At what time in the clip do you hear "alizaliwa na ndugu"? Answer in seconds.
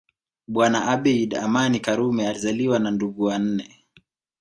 2.27-3.23